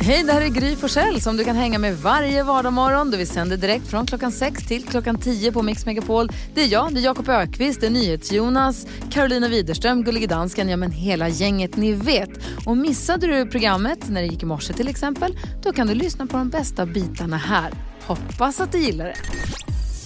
[0.00, 3.10] Hej, det här är Gry Forssell som du kan hänga med varje vardagsmorgon.
[3.10, 6.28] Vi sänder direkt från klockan 6 till klockan 10 på Mix Megapol.
[6.54, 10.76] Det är jag, det är Jakob Ökvist, det är NyhetsJonas, Carolina Widerström, Gullige Dansken, ja
[10.76, 12.30] men hela gänget ni vet.
[12.66, 16.26] Och missade du programmet när det gick i morse till exempel, då kan du lyssna
[16.26, 17.72] på de bästa bitarna här.
[18.06, 19.16] Hoppas att du gillar det.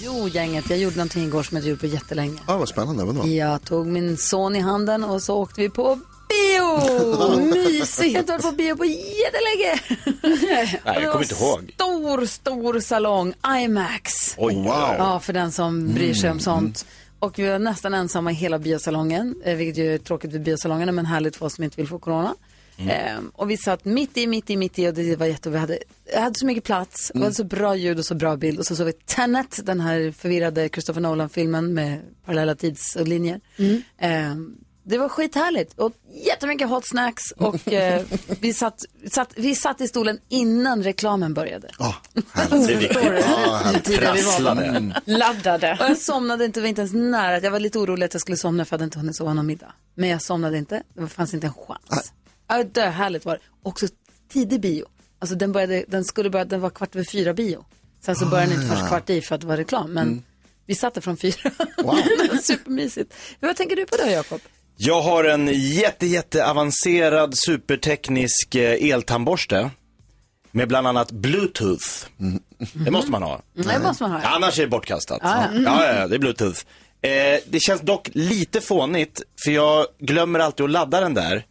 [0.00, 2.38] Jo, gänget, jag gjorde någonting igår som jag inte gjort på jättelänge.
[2.46, 3.04] Ja, vad spännande.
[3.04, 3.26] Vadå?
[3.28, 5.98] Jag tog min son i handen och så åkte vi på
[6.38, 7.40] bio!
[7.54, 7.98] Mysigt!
[7.98, 9.80] Jag har inte varit på bio på jättelänge.
[10.44, 11.70] Nej, jag kommer inte ihåg.
[11.74, 14.34] Stor, stor salong, IMAX.
[14.38, 14.94] Oj, Wow.
[14.98, 16.86] Ja, för den som bryr sig om sånt.
[17.18, 20.92] Och vi var nästan ensamma i hela biosalongen, eh, vilket ju är tråkigt för biosalongerna,
[20.92, 22.34] men härligt för oss som inte vill få corona.
[22.78, 25.50] Ehm, och vi satt mitt i, mitt i, mitt i och det var jätte...
[25.50, 25.78] Vi hade,
[26.12, 28.58] jag hade så mycket plats, vi hade så bra ljud och så bra bild.
[28.58, 33.40] Och så såg vi Tenet, den här förvirrade Christopher Nolan-filmen med parallella tidslinjer.
[33.98, 34.56] Ehm,
[34.88, 35.92] det var skithärligt och
[36.26, 38.02] jättemycket hot snacks och eh,
[38.40, 41.70] vi, satt, satt, vi satt i stolen innan reklamen började.
[41.78, 41.96] Ja,
[42.32, 42.66] härligt.
[42.68, 42.98] Det är viktigt.
[43.02, 43.84] Ja, Hur härligt.
[43.84, 45.02] tidiga vi var.
[45.18, 45.78] Laddade.
[45.80, 47.40] Och jag somnade inte, var inte ens nära.
[47.40, 49.46] Jag var lite orolig att jag skulle somna för jag hade inte hunnit sova någon
[49.46, 49.72] middag.
[49.94, 52.12] Men jag somnade inte, det fanns inte en chans.
[52.48, 53.40] Ja, dö, härligt var det.
[53.62, 53.86] Också
[54.28, 54.86] tidig bio.
[55.18, 57.64] Alltså den, började, den skulle börja, den var kvart över fyra bio.
[58.00, 59.90] Sen så började den inte först kvart i för att det var reklam.
[59.92, 60.22] Men
[60.66, 61.50] vi satt där från fyra.
[61.84, 61.96] Wow.
[62.42, 63.14] Supermysigt.
[63.40, 64.40] Vad tänker du på då Jakob?
[64.80, 69.70] Jag har en jätte, jätte avancerad superteknisk eh, eltandborste.
[70.50, 71.86] Med bland annat bluetooth.
[72.72, 73.42] Det måste man ha.
[73.54, 74.20] Det måste man ha.
[74.28, 75.18] Annars är det bortkastat.
[75.22, 76.60] Ja, ja, ja, det är bluetooth.
[77.02, 77.10] Eh,
[77.46, 81.44] det känns dock lite fånigt, för jag glömmer alltid att ladda den där.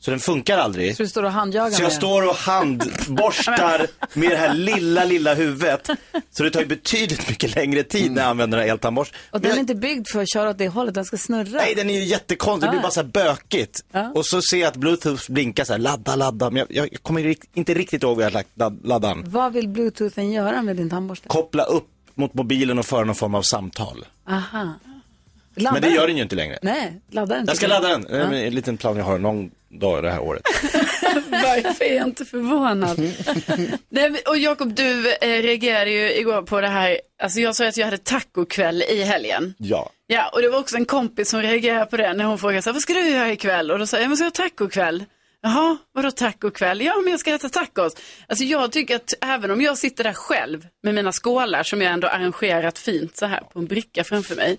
[0.00, 0.96] Så den funkar aldrig.
[0.96, 3.86] Så du står och handjagar Så jag med står och handborstar
[4.18, 5.90] med det här lilla, lilla huvudet.
[6.30, 9.18] Så det tar ju betydligt mycket längre tid när jag använder den här eltandborsten.
[9.30, 11.16] Och Men den är jag- inte byggd för att köra åt det hållet, den ska
[11.16, 11.58] snurra.
[11.58, 12.66] Nej, den är ju jättekonstig.
[12.66, 12.82] Det blir Ja.
[12.82, 13.80] bara så här bökigt.
[13.92, 14.10] Ja.
[14.14, 16.50] Och så ser jag att bluetooth blinkar så här, ladda, ladda.
[16.50, 19.22] Men jag, jag kommer rikt- inte riktigt ihåg vad jag har lagt ladd- laddan.
[19.26, 21.28] Vad vill bluetoothen göra med din tandborste?
[21.28, 24.04] Koppla upp mot mobilen och föra någon form av samtal.
[24.28, 24.68] Aha.
[25.54, 26.58] Laddar Men det gör den ju inte längre.
[26.62, 27.46] Nej, laddar den.
[27.46, 28.02] Jag ska ladda den.
[28.02, 30.42] Det är en liten plan jag har någon dag det här året.
[31.30, 32.98] Varför är jag inte förvånad?
[33.88, 37.76] Nej, och Jakob, du eh, reagerade ju igår på det här, alltså jag sa att
[37.76, 39.54] jag hade tacokväll i helgen.
[39.58, 39.90] Ja.
[40.06, 42.70] Ja, och det var också en kompis som reagerade på det när hon frågade så
[42.70, 43.70] här, vad ska du göra ikväll?
[43.70, 45.04] Och då sa jag, jag ska ha tacokväll.
[45.40, 46.80] Jaha, vadå tacokväll?
[46.82, 47.96] Ja, men jag ska äta tacos.
[48.26, 51.92] Alltså jag tycker att även om jag sitter där själv med mina skålar som jag
[51.92, 54.58] ändå arrangerat fint så här på en bricka framför mig,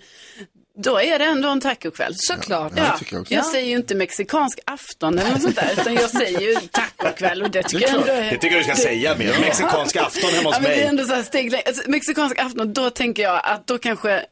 [0.82, 2.12] då är det ändå en tacokväll.
[2.16, 2.72] Såklart.
[2.76, 5.94] Ja, det Ja, jag jag säger ju inte mexikansk afton eller något sånt där, utan
[5.94, 8.30] jag säger ju tacokväll och det tycker jag ändå är...
[8.30, 9.40] Det tycker jag du ska säga mer.
[9.40, 10.86] Mexikansk afton hemma hos Ja, men det är mig.
[10.86, 14.24] ändå så här steg alltså, Mexikansk afton, då tänker jag att då kanske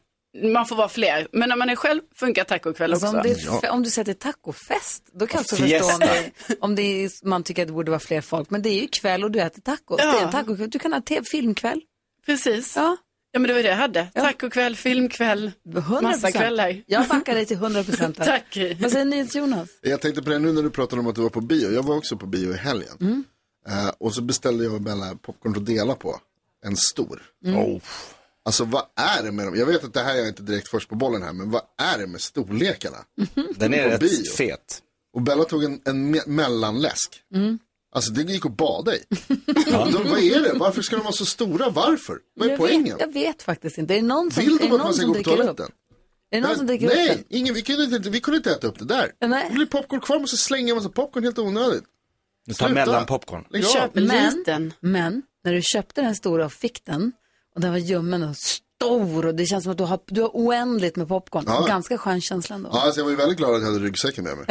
[0.43, 1.27] man får vara fler.
[1.31, 3.17] Men när man är själv funkar tacokväll Alltså också.
[3.17, 6.31] om, det är f- om du sätter tacofest, då kan jag också förstå om, det,
[6.59, 8.49] om det är, man tycker att det borde vara fler folk.
[8.49, 9.99] Men det är ju kväll och du äter tacos.
[10.03, 10.11] Ja.
[10.11, 10.69] Det är en tacokväll.
[10.69, 11.81] Du kan ha te- filmkväll.
[12.25, 12.73] Precis.
[12.75, 12.97] Ja.
[13.31, 14.07] Ja, men det var det jag hade.
[14.13, 16.01] Tacokväll, filmkväll, 100%.
[16.01, 16.83] massa kvällar.
[16.85, 18.17] Jag backar dig till 100 procent.
[18.25, 18.57] Tack.
[18.79, 19.69] Vad säger ni Jonas?
[19.81, 21.71] Jag tänkte på det nu när du pratade om att du var på bio.
[21.71, 23.23] Jag var också på bio i helgen.
[23.67, 26.19] Eh, och så beställde jag och Bella popcorn att dela på.
[26.65, 27.21] En stor.
[27.45, 27.81] Oh.
[28.45, 29.55] Alltså vad är det med dem?
[29.55, 31.33] Jag vet att det här är inte direkt först på bollen här.
[31.33, 32.97] Men vad är det med storlekarna?
[33.55, 34.23] Den är rätt bio.
[34.37, 34.81] fet.
[35.13, 37.21] Och Bella tog en, en me- mellanläsk.
[37.91, 39.03] Alltså det gick att bada i.
[39.71, 40.53] Då, vad är det?
[40.53, 41.69] Varför ska de vara så stora?
[41.69, 42.17] Varför?
[42.35, 42.83] Vad är jag, poängen?
[42.97, 43.93] vet, jag vet faktiskt inte.
[43.93, 45.37] Är det någon som, Vill de att någon man ska gå på dricker upp?
[45.37, 45.71] toaletten?
[46.31, 47.23] Är det någon som dricker upp Nej, den?
[47.29, 49.11] ingen, vi, kunde inte, vi kunde inte äta upp det där.
[49.27, 49.45] Nej.
[49.49, 51.83] Det blir popcorn kvar, och så slänga en massa popcorn helt onödigt.
[52.45, 52.85] Du tar Sluta.
[52.85, 53.45] mellanpopcorn.
[53.49, 53.69] Lägg av.
[53.69, 54.73] Köp en Men- liten.
[54.79, 57.11] Men när du köpte den stora och fick den
[57.55, 58.35] och den var ljummen och
[58.79, 61.43] stor och det känns som att du har, du har oändligt med popcorn.
[61.47, 61.65] Ja.
[61.67, 62.69] Ganska skön känsla ändå.
[62.73, 64.45] Ja, alltså jag var ju väldigt glad att jag hade ryggsäcken med mig.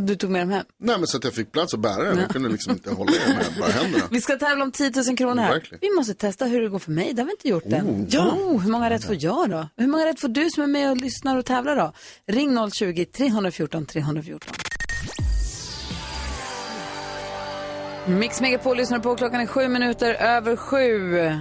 [0.00, 0.64] Du tog med dem hem.
[0.78, 2.18] Nej, men så att jag fick plats att bära den.
[2.18, 4.04] Jag kunde liksom inte hålla i den med bara händerna.
[4.10, 5.52] Vi ska tävla om 10 000 kronor här.
[5.52, 5.78] Verkligen.
[5.80, 7.12] Vi måste testa hur det går för mig.
[7.12, 8.06] Det har vi inte gjort än.
[8.10, 8.30] Ja.
[8.30, 9.68] Oh, hur många rätt får jag då?
[9.76, 11.92] Hur många rätt får du som är med och lyssnar och tävlar då?
[12.26, 14.54] Ring 020-314 314.
[18.06, 19.16] Mix Megapol lyssnar på.
[19.16, 21.32] Klockan är sju minuter över sju.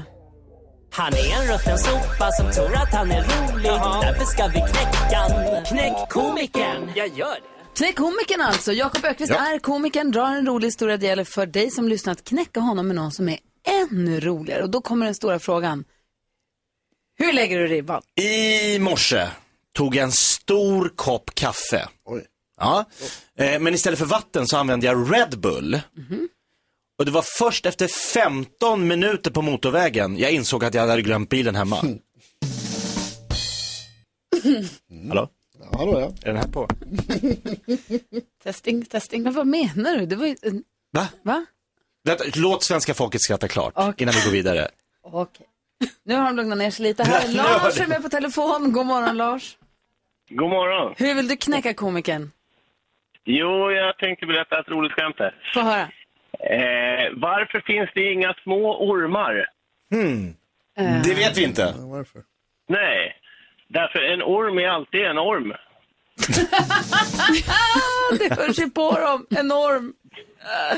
[0.92, 3.72] Han är en rutten sopa som tror att han är rolig.
[4.02, 5.64] Därför ska vi knäcka.
[5.68, 6.92] Knäck komikern.
[6.96, 7.42] Jag gör det.
[7.78, 8.74] Knäck komikern alltså.
[8.74, 9.54] Jakob Ökvist Ja.
[9.54, 10.98] är komikern, drar en rolig historia.
[10.98, 13.38] Det gäller för dig som lyssnar att knäcka honom med någon som är
[13.68, 14.64] ännu roligare.
[14.64, 15.84] Och då kommer den stora frågan.
[17.18, 18.02] Hur lägger du ribban?
[18.22, 19.28] I morse
[19.74, 21.88] tog jag en stor kopp kaffe.
[22.06, 22.26] Oj.
[22.60, 22.86] Ja.
[23.40, 25.82] Eh, Men istället för vatten så använde jag Red Bull.
[26.98, 31.30] Och det var först efter 15 minuter på motorvägen jag insåg att jag hade glömt
[31.30, 31.76] bilen hemma.
[35.08, 35.30] Hallå?
[35.60, 36.12] Ja, hallå ja.
[36.22, 36.68] Är den här på?
[38.44, 39.24] Testing, testing.
[39.24, 40.06] Men vad menar du?
[40.06, 40.36] Det var ju...
[40.92, 41.08] Va?
[41.24, 41.46] Va?
[42.04, 43.94] Vänta, låt svenska folket skratta klart Okej.
[43.98, 44.68] innan vi går vidare.
[45.02, 45.46] Okej.
[46.04, 47.04] Nu har de lugnat ner sig lite.
[47.04, 48.72] Här Lars är med på telefon.
[48.72, 49.58] God morgon Lars.
[50.30, 50.94] God morgon.
[50.98, 52.32] Hur vill du knäcka komikern?
[53.26, 55.36] Jo, jag tänkte berätta ett roligt skämt här.
[55.54, 55.90] Få höra.
[56.40, 59.46] Eh, varför finns det inga små ormar?
[61.04, 61.74] Det vet vi inte.
[61.78, 62.22] Varför?
[62.68, 63.16] Nej,
[63.68, 65.54] därför en orm är alltid en orm.
[68.20, 69.26] Det hörs ju på dem.
[69.40, 69.94] Enorm.
[70.42, 70.78] Eh,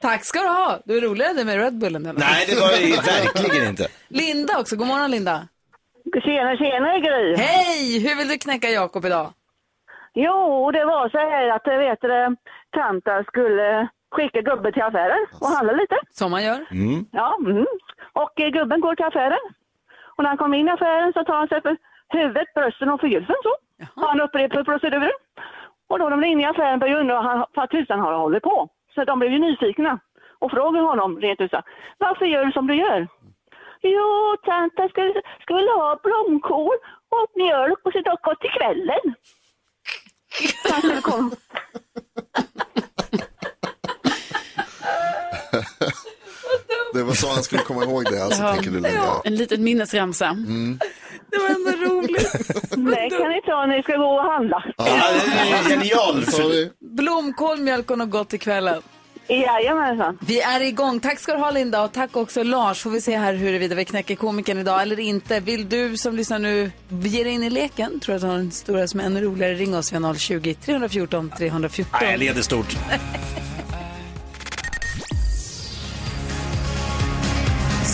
[0.00, 0.78] Tack ska du ha.
[0.84, 2.06] Du är roligare än med Red Bullen.
[2.06, 2.20] Eller?
[2.20, 3.88] Nej, det var det verkligen inte.
[4.08, 4.76] Linda också.
[4.76, 5.48] God morgon Linda.
[6.24, 7.36] Tjena, tjena Gry.
[7.36, 7.98] Hej!
[8.08, 9.32] Hur vill du knäcka Jakob idag?
[10.14, 12.36] Jo, det var så här att eh, vet du,
[12.70, 15.96] tanta skulle skicka gubben till affären och handla lite.
[16.10, 16.66] Som man gör.
[17.12, 17.66] Ja, mm.
[18.12, 19.38] Och eh, gubben går till affären.
[20.16, 21.76] Och när han kommer in i affären så tar han sig för
[22.08, 23.54] huvudet, brösten och fylsen så.
[24.06, 25.10] Han upprepar proceduren.
[25.88, 28.20] Och då de är inne i affären börjar undra vad han- vad tusan har han
[28.20, 28.68] hållit på.
[28.94, 29.98] Så de blev ju nyfikna
[30.38, 31.52] och frågar honom rent ut
[31.98, 33.08] Varför gör du som du gör?
[33.82, 36.76] Jo, tanta skulle, skulle ha blomkål
[37.08, 39.14] och mjölk och så dock till kvällen.
[40.72, 41.30] Han skulle komma.
[46.94, 49.20] Det var så han skulle komma ihåg det, alltså, tänker du Linda.
[49.24, 50.36] En liten minnesramsa.
[51.30, 52.32] Det var ändå roligt.
[52.70, 54.64] Det kan ni ta när ni ska gå och handla.
[54.76, 56.24] Ja, genial.
[56.80, 58.82] Blomkål, mjölk och något gott till kvällen.
[59.28, 60.18] Jajamensan.
[60.20, 61.00] Vi är igång.
[61.00, 62.82] Tack ska du ha Linda och tack också Lars.
[62.82, 65.40] Får vi se här huruvida vi knäcker komikern idag eller inte.
[65.40, 68.00] Vill du som lyssnar nu ge dig in i leken?
[68.00, 69.54] Tror att du har en historia som är ännu roligare?
[69.54, 71.98] Ring oss via 020-314 314.
[72.00, 72.76] Nej, jag leder stort.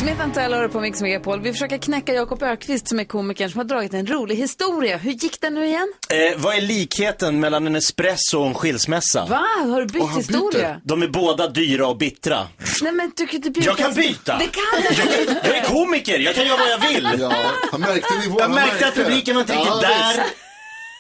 [0.03, 1.41] Smith Tell hör på Mix Megapol.
[1.41, 4.97] Vi försöker knäcka Jakob Ökvist som är komikern som har dragit en rolig historia.
[4.97, 5.93] Hur gick det nu igen?
[6.11, 9.27] Eh, vad är likheten mellan en espresso och en skilsmässa?
[9.27, 9.43] Va?
[9.59, 10.81] Har du bytt historia?
[10.85, 12.49] De är båda byra och bittra.
[12.83, 13.67] Nej men du kan inte byta.
[13.67, 14.39] Jag kan byta!
[14.39, 17.21] Det kan du Jag är komiker, jag kan göra vad jag vill.
[17.21, 17.33] Ja,
[17.73, 18.37] han märkte nivån.
[18.39, 20.09] Jag han märkte att publiken var inte riktigt Ja, där.
[20.09, 20.35] visst.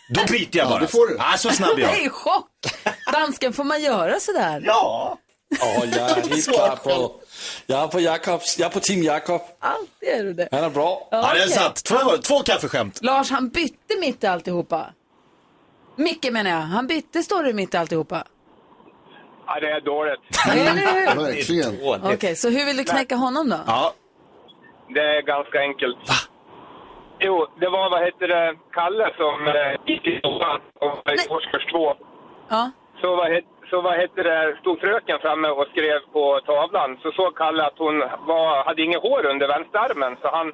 [0.09, 0.81] Då byter jag Ja, bara.
[0.81, 1.17] det får du.
[1.19, 2.07] Ja, så snabb är Jag är jag.
[2.07, 2.49] i chock.
[3.13, 4.63] Dansken, får man göra sådär?
[4.67, 5.19] Ja.
[5.61, 7.15] Ja, jag är helt klar på,
[7.67, 9.41] jag är på Jakobs, jag är på team Jakob.
[9.59, 10.49] Alltid är du det.
[10.53, 11.09] Han är bra.
[11.11, 11.49] Ja, det är Okej.
[11.49, 11.85] sant.
[11.85, 13.03] Två, två kaffeskämt.
[13.03, 14.87] Lars, han bytte mitt i alltihopa.
[15.97, 16.57] Micke menar jag.
[16.61, 18.25] Han bytte story mitt i alltihopa.
[19.47, 20.21] Ja, det är dåligt.
[20.51, 21.17] Eller hur?
[21.17, 22.13] Verkligen.
[22.15, 23.57] Okej, så hur vill du knäcka honom då?
[23.67, 23.93] Ja.
[24.95, 25.97] Det är ganska enkelt.
[26.09, 26.15] Va?
[27.21, 31.29] Jo, det var vad heter det, Kalle som eh, gick i skolan och var i
[31.35, 31.95] årskurs två.
[32.49, 32.71] Ja.
[33.03, 36.99] Så vad, het, så vad heter det, stod fröken framme och skrev på tavlan.
[37.03, 40.17] Så såg Kalle att hon var, hade inget hår under vänsterarmen.
[40.23, 40.53] Så han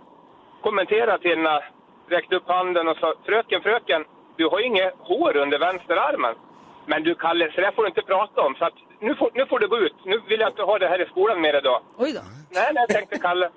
[0.63, 1.65] kommenterade till henne,
[2.09, 4.05] räckte upp handen och sa Fröken, fröken,
[4.37, 6.35] du har inget hår under vänsterarmen.
[6.87, 8.55] Men du Kalle, så där får du inte prata om.
[8.55, 9.97] Så att, nu, får, nu får du gå ut.
[10.05, 11.81] Nu vill jag inte ha det här i skolan mer idag.
[11.97, 12.21] Oj då.
[12.51, 13.51] Nej, nej, tänkte Kalle.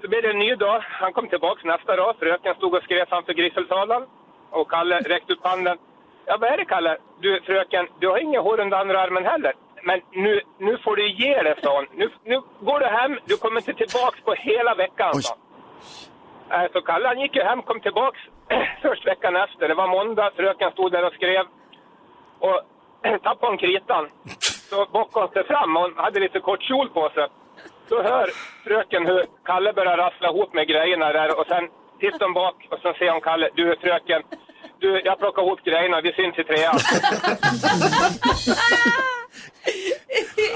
[0.00, 0.80] Så blev det en ny dag.
[0.80, 2.16] Han kom tillbaks nästa dag.
[2.18, 4.06] Fröken stod och skrev framför griffeltavlan.
[4.50, 5.78] Och Kalle räckte upp handen.
[6.32, 6.96] Ja, vad är det Kalle?
[7.20, 9.52] Du, fröken, du har inga hår under andra armen heller.
[9.82, 11.86] Men nu, nu får du ge dig, sa hon.
[11.94, 13.18] Nu, nu går du hem.
[13.24, 15.22] Du kommer inte tillbaks på hela veckan, Oj.
[16.50, 18.20] Eh, Så Kalle han gick ju hem, kom tillbaks
[18.82, 19.68] först veckan efter.
[19.68, 21.44] Det var måndag, fröken stod där och skrev.
[22.38, 22.60] Och
[23.22, 24.08] tappade hon kritan.
[24.70, 27.26] Så bockade hon sig fram och hon hade lite kort kjol på sig.
[27.88, 28.26] Så hör
[28.64, 31.68] fröken hur Kalle börjar rassla ihop med grejerna där och sen
[32.00, 34.22] tittar hon bak och sen ser hon Kalle, du fröken,
[34.80, 36.78] du, jag plockar ihop grejerna, vi syns i trean.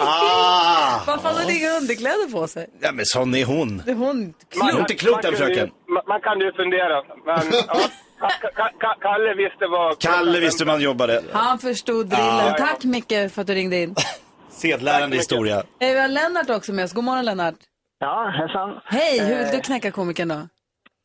[0.00, 1.00] Ah.
[1.06, 2.66] Varför hade hon inga underkläder på sig?
[2.80, 3.82] Ja, men sån är hon.
[3.86, 4.80] Det är hon Man- klok.
[4.80, 5.70] inte klok, den fröken.
[5.88, 7.74] Man, man kan ju fundera, men ja,
[8.20, 9.98] Ka- Ka- Ka- Kalle visste vad...
[9.98, 11.22] Kalle visste hur man jobbade.
[11.32, 12.54] Han förstod drillen.
[12.58, 13.94] Tack Micke för att du ringde in.
[14.50, 15.56] Sedlärande historia.
[15.56, 16.92] Eh, Vi har Lennart också med oss.
[16.92, 17.54] God morgon Lennart.
[17.98, 18.80] Ja, hejsan.
[18.84, 20.48] Hej, hur vill du knäcka komikern då?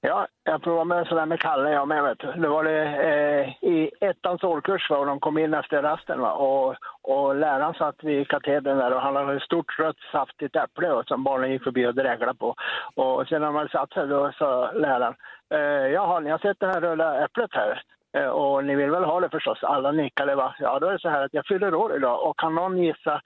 [0.04, 2.32] Ja, jag provar med sådär med Kalle jag med vet du.
[2.32, 6.32] Det var det eh, i ettans årkurs va, och de kom in efter rasten va.
[6.32, 10.92] Och, och läraren satt vid katedern där och han hade ett stort rött saftigt äpple
[10.92, 12.56] och som barnen gick förbi och dreglade på.
[12.96, 15.16] Och sen när man satt sig då sa läraren,
[15.50, 17.84] eh, jaha ni har sett det här röda äpplet här?
[18.18, 19.64] Eh, och ni vill väl ha det förstås?
[19.64, 20.56] Alla nickade va.
[20.60, 23.22] Ja då är det så här att jag fyller år idag och kan någon gissa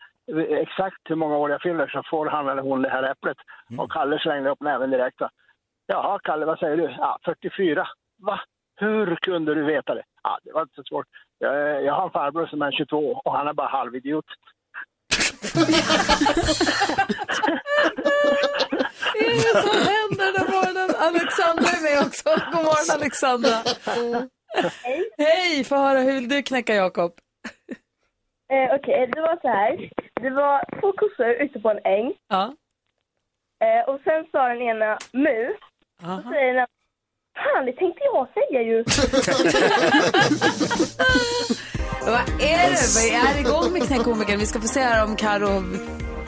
[0.49, 3.37] exakt hur många år jag fyller så får han eller hon det här äpplet.
[3.77, 5.29] Och Kalle slängde upp näven direkt va.
[5.87, 6.83] Jaha, Kalle, vad säger du?
[6.83, 7.87] Ja, 44.
[8.17, 8.39] Va?
[8.75, 10.03] Hur kunde du veta det?
[10.23, 11.05] Ja, det var inte så svårt.
[11.39, 14.25] Jag, jag har en farbror som är 22 och han är bara halvidiot.
[15.55, 15.69] Vad
[19.23, 20.89] är det som händer den morgonen?
[20.99, 22.29] Alexandra är med också.
[22.51, 23.55] God morgon Alexandra.
[24.83, 25.09] Hej.
[25.17, 27.11] Hej, få höra hur vill du knäcka Jakob?
[28.53, 29.89] Eh, Okej, det var så här.
[30.21, 32.13] Det var två kossor ute på en äng.
[32.27, 32.53] Ja.
[33.65, 35.53] Eh, och sen sa den ena mu.
[36.03, 36.67] Och säger den
[37.35, 38.83] Fan, det tänkte jag säga ju.
[42.05, 42.77] Vad är det?
[42.95, 44.39] Vad är igång med Knäckkomikern?
[44.39, 45.63] Vi ska få se här om Karo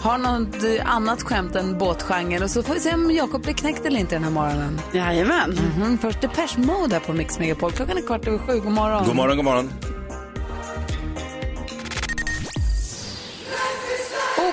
[0.01, 0.55] har något
[0.85, 2.43] annat skämt än båtgenren.
[2.43, 4.79] Och så får vi se om Jakob blir knäckt eller inte den här morgonen.
[4.93, 5.57] Jajamän.
[5.77, 7.71] Mhm, Först Depeche Mode här på Mix Megapol.
[7.71, 8.59] Klockan är kvart över sju.
[8.59, 9.03] God morgon.
[9.05, 9.69] God morgon, god morgon.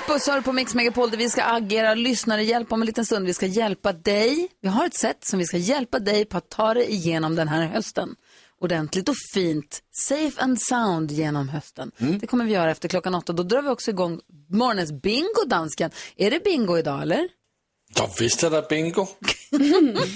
[0.09, 3.27] Opus hör på Mix Megapol där vi ska agera lyssnarhjälp om en liten stund.
[3.27, 4.49] Vi ska hjälpa dig.
[4.61, 7.49] Vi har ett sätt som vi ska hjälpa dig på att ta dig igenom den
[7.49, 8.15] här hösten.
[8.61, 11.91] Ordentligt och fint, safe and sound genom hösten.
[12.21, 13.33] Det kommer vi göra efter klockan åtta.
[13.33, 14.21] Då drar vi också igång
[14.51, 15.91] morgonens bingo, dansken.
[16.17, 17.29] Är det bingo idag eller?
[17.97, 19.07] Ja, visst är det bingo.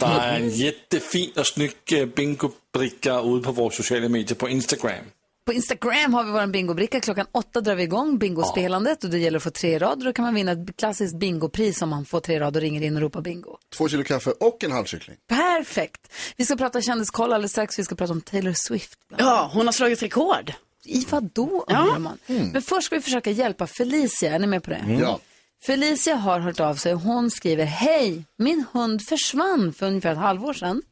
[0.01, 5.05] Det är en jättefin och snygg eh, bingobricka ute på våra sociala medier på Instagram.
[5.49, 7.01] På Instagram har vi vår bingobricka.
[7.01, 10.05] Klockan åtta drar vi igång bingospelandet och det gäller att få tre rader.
[10.05, 12.97] Då kan man vinna ett klassiskt bingopris om man får tre rader och ringer in
[12.97, 13.57] och ropar bingo.
[13.77, 15.17] Två kilo kaffe och en halvkyckling.
[15.29, 16.13] Perfekt!
[16.37, 17.79] Vi ska prata kändiskoll alldeles strax.
[17.79, 18.99] Vi ska prata om Taylor Swift.
[19.19, 20.53] Ja, hon har slagit rekord.
[20.85, 22.19] I vad då, undrar man.
[22.27, 24.35] Men först ska vi försöka hjälpa Felicia.
[24.35, 24.99] Är ni med på det?
[25.01, 25.21] Ja.
[25.63, 30.19] Felicia har hört av sig och hon skriver Hej, min hund försvann för ungefär ett
[30.19, 30.83] halvår sedan.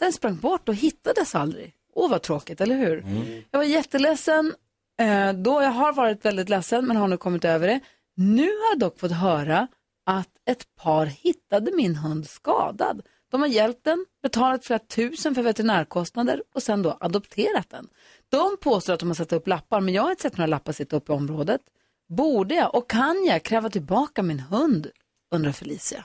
[0.00, 1.74] Den sprang bort och hittades aldrig.
[1.94, 3.04] Åh, vad tråkigt, eller hur?
[3.50, 4.54] Jag var jätteledsen
[5.00, 5.62] eh, då.
[5.62, 7.80] Jag har varit väldigt ledsen men har nu kommit över det.
[8.16, 9.66] Nu har jag dock fått höra
[10.06, 13.02] att ett par hittade min hund skadad.
[13.30, 17.88] De har hjälpt den, betalat flera tusen för veterinärkostnader och sen då adopterat den.
[18.28, 20.72] De påstår att de har satt upp lappar, men jag har inte sett några lappar
[20.72, 21.60] sitta upp i området.
[22.08, 24.90] Borde jag och kan jag kräva tillbaka min hund?
[25.34, 26.04] Undrar Felicia.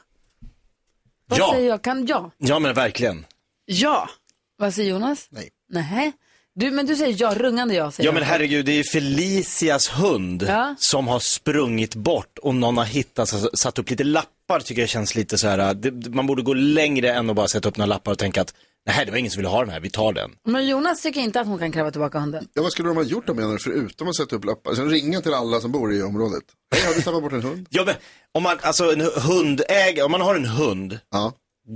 [1.26, 1.52] Vad Ja.
[1.54, 1.82] säger jag?
[1.82, 2.32] Kan jag?
[2.38, 3.26] Ja, men verkligen.
[3.66, 4.10] Ja.
[4.58, 5.28] Vad säger Jonas?
[5.30, 5.50] Nej.
[5.70, 6.12] Nej.
[6.56, 8.28] Du, men du säger ja, rungande ja säger Ja men jag.
[8.30, 10.76] herregud, det är ju Felicias hund Ja.
[10.80, 15.16] som har sprungit bort och någon har hittat, satt upp lite lappar tycker jag känns
[15.16, 15.74] lite så här.
[15.74, 18.42] Det, det- man borde gå längre än att bara sätta upp några lappar och tänka
[18.42, 18.54] att
[18.86, 20.32] nej det var ingen som ville ha den här, vi tar den.
[20.48, 22.48] Men Jonas tycker inte att hon kan kräva tillbaka hunden.
[22.54, 24.76] Ja, vad skulle de ha gjort då menar du, förutom att sätta upp lappar?
[24.76, 26.44] Sen ringa till alla som bor i området.
[26.76, 27.68] Hej, har du tappat bort en hund?
[27.70, 27.96] Ja men
[28.32, 31.34] om man, alltså en hundägare, om man har en hund, Ja.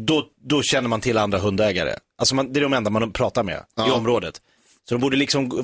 [0.08, 1.96] då, då känner man till andra hundägare.
[2.20, 3.94] Alltså man, det är de enda man pratar med i Ja.
[3.94, 4.42] området.
[4.90, 5.64] Så de borde liksom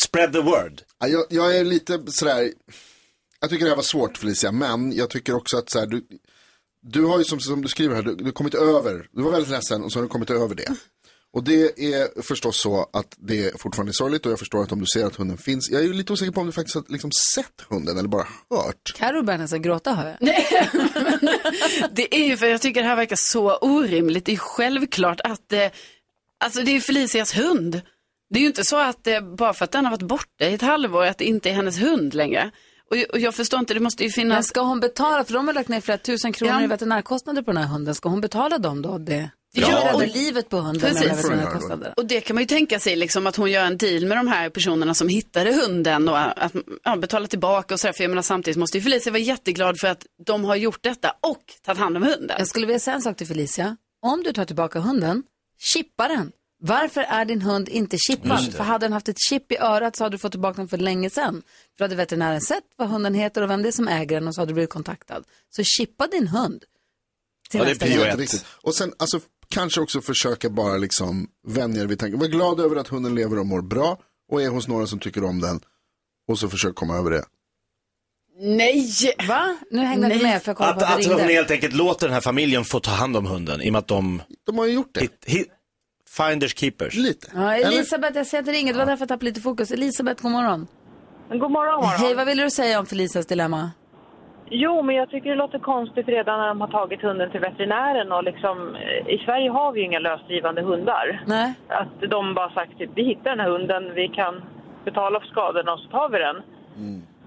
[0.00, 0.82] spread the word.
[0.98, 2.52] Ja, jag, jag är lite sådär,
[3.40, 6.06] jag tycker det här var svårt Felicia, men jag tycker också att så här, du,
[6.80, 9.50] du har ju som, som du skriver här, du, du kommit över, du var väldigt
[9.50, 10.74] ledsen och så har du kommit över det.
[11.36, 14.80] Och det är förstås så att det fortfarande är sorgligt och jag förstår att om
[14.80, 16.84] du ser att hunden finns, jag är ju lite osäker på om du faktiskt har
[16.88, 18.92] liksom sett hunden eller bara hört.
[18.96, 20.34] Carro börjar nästan gråta hör jag.
[21.92, 24.24] Det är ju för jag tycker det här verkar så orimligt.
[24.24, 25.70] Det är självklart att det,
[26.44, 27.80] alltså det är Felicias hund.
[28.30, 30.54] Det är ju inte så att det, bara för att den har varit borta i
[30.54, 32.50] ett halvår, att det inte är hennes hund längre.
[32.90, 34.46] Och, och jag förstår inte, det måste ju Men finnas...
[34.46, 36.64] ska hon betala, för de har lagt ner flera tusen kronor Ja.
[36.64, 37.94] i veterinärkostnader på den här hunden.
[37.94, 38.98] Ska hon betala dem då?
[38.98, 39.30] Det?
[39.56, 41.30] Ja, Ja, och- livet på hunden Precis.
[41.96, 44.26] Och det kan man ju tänka sig, liksom, att hon gör en deal med de
[44.28, 46.52] här personerna som hittade hunden och att
[46.84, 47.92] ja, betala tillbaka och sådär.
[47.92, 51.14] För jag menar, samtidigt måste ju Felicia vara jätteglad för att de har gjort detta
[51.20, 52.36] och tagit hand om hunden.
[52.38, 53.76] Jag skulle vilja säga en sak till Felicia.
[54.02, 55.22] Om du tar tillbaka hunden,
[55.58, 56.32] chippa den.
[56.62, 58.54] Varför är din hund inte chippad?
[58.54, 60.78] För hade den haft ett chip i örat så hade du fått tillbaka den för
[60.78, 61.42] länge sedan.
[61.78, 64.34] För hade veterinären sett vad hunden heter och vem det är som äger den och
[64.34, 65.22] så hade du blivit kontaktad.
[65.50, 66.64] Så chippa din hund.
[67.50, 68.44] Till Ja, det är prio ett.
[68.48, 72.20] Och sen, alltså, kanske också försöka bara liksom vänja dig vid tanken.
[72.20, 73.98] Var glad över att hunden lever och mår bra
[74.32, 75.60] och är hos några som tycker om den.
[76.28, 77.24] Och så försök komma över det.
[78.40, 78.90] Nej!
[79.28, 79.56] Va?
[79.70, 82.14] Nu hängde jag inte med för Att, på att att hon helt enkelt låter den
[82.14, 84.72] här familjen få ta hand om hunden i och med att de, De har ju
[84.72, 85.00] gjort det.
[85.00, 85.48] hit, hit,
[86.16, 86.94] finders keepers.
[86.94, 87.30] Lite.
[87.34, 87.68] Ja, Eller?
[87.68, 88.72] Elisabeth, jag ser att det ringer.
[88.72, 89.70] Det var därför jag tappade lite fokus.
[89.70, 90.66] Elisabeth, god morgon.
[91.28, 91.90] God morgon, morgon.
[92.00, 93.70] Hej, vad vill du säga om Felicias dilemma?
[94.50, 98.12] Jo, men jag tycker det låter konstigt redan när de har tagit hunden till veterinären
[98.12, 101.22] och liksom, eh, i Sverige har vi ju inga lösdrivande hundar.
[101.26, 101.54] Nej.
[101.68, 104.42] Att de bara sagt typ, vi hittar den här hunden, vi kan
[104.84, 106.42] betala för skadorna och så tar vi den.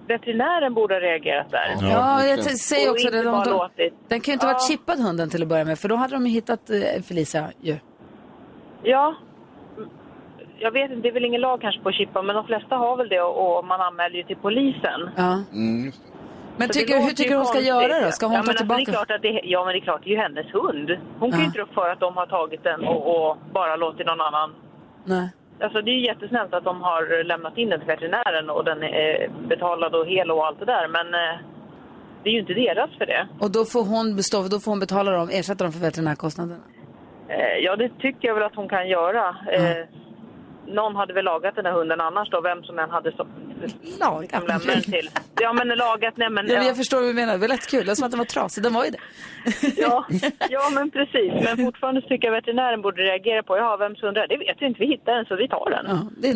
[0.08, 1.76] Veterinären borde ha reagerat där.
[1.82, 2.38] Ja, jag verkligen.
[2.38, 3.24] t- säger också det.
[3.24, 4.52] De, de, den kan ju inte Ja.
[4.54, 7.44] varit chippad hunden till att börja med, för då hade de ju hittat eh, Felicia
[7.62, 7.76] ju.
[8.84, 9.16] Ja,
[10.60, 12.76] jag vet inte, det är väl ingen lag kanske på att chippa, men de flesta
[12.76, 15.10] har väl det och och man anmäler ju till polisen.
[15.16, 15.44] Ja.
[15.54, 16.09] Mm, just det.
[16.60, 18.12] Men tycker, hur tycker du hon ska göra då?
[18.12, 18.80] Ska hon ja, ta tillbaka?
[18.80, 20.48] Alltså, det är klart att det, ja, men det är klart, det är ju hennes
[20.54, 20.90] hund.
[21.20, 21.62] Hon kan ju Ja.
[21.62, 24.50] inte för att de har tagit den och, och bara låtit någon annan
[25.06, 25.30] Nej.
[25.64, 28.84] Alltså det är ju jättesnällt att de har lämnat in den till veterinären och den
[28.84, 30.88] är betalad och hel och allt det där.
[30.88, 31.40] Men eh,
[32.24, 33.28] det är ju inte deras för det.
[33.40, 36.60] Och då får hon bestå, då får hon betala dem, ersätta dem för veterinärkostnaderna.
[37.28, 39.28] Eh, ja, det tycker jag väl att hon kan göra.
[39.52, 39.86] Eh,
[40.70, 43.28] någon hade väl lagat den här hunden annars då, vem som än hade så,
[44.00, 44.48] Lagat?
[44.66, 45.10] den till.
[45.42, 46.48] Ja, men lagat, nej men...
[46.48, 47.34] Ja, Ja, jag förstår vad du menar.
[47.34, 47.80] Det var lätt kul.
[47.80, 48.64] Det var som att den var trasig.
[48.64, 49.00] Den var ju det.
[49.78, 50.06] ja,
[50.50, 51.34] ja, men precis.
[51.44, 54.38] Men fortfarande tycker jag veterinären borde reagera på, ja, vems hund är det?
[54.38, 55.86] Vet vi inte, vi hittar den så vi tar den.
[55.90, 56.36] Ja, det är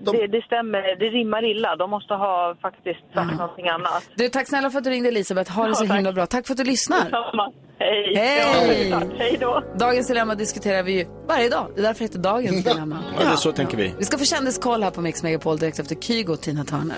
[0.00, 0.18] nons.
[0.18, 1.76] Det, det stämmer, det rimmar illa.
[1.76, 4.02] De måste ha faktiskt sagt någonting annat.
[4.14, 5.52] Du, tack snälla för att du ringde Elisabeth.
[5.52, 5.96] Ha det Ja, så tack.
[5.96, 6.26] himla bra.
[6.26, 7.04] Tack för att du lyssnar.
[7.04, 7.52] Detsamma.
[7.78, 8.16] Hej!
[8.16, 8.88] Hej!
[8.88, 9.08] Ja, tack.
[9.18, 9.62] Hej då!
[9.78, 11.66] Dagens dilemma diskuterar vi ju varje dag.
[11.74, 12.98] Det är därför det heter Dagens dilemma.
[13.18, 13.94] Ja, det är så tänker vi.
[13.98, 16.96] Vi ska få kändiskoll här på Mix Megapol direkt efter Kygo och Tina Turner.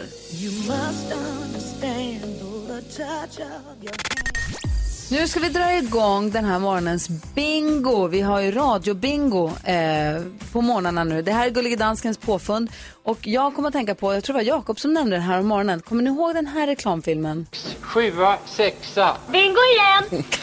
[5.12, 8.06] Nu ska vi dra igång den här morgonens bingo.
[8.06, 11.22] Vi har ju radiobingo eh, på morgnarna nu.
[11.22, 12.70] Det här är Gullige Danskens påfund.
[13.02, 15.38] Och jag kommer att tänka på, jag tror det var Jakob som nämnde den här
[15.38, 15.80] om morgonen.
[15.80, 17.46] Kommer ni ihåg den här reklamfilmen?
[17.80, 20.24] Sjua, sexa, Bingo igen!